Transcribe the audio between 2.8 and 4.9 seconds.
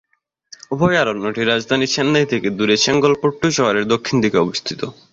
চেঙ্গলপট্টু শহরের দক্ষিণ দিকে অবস্থিত।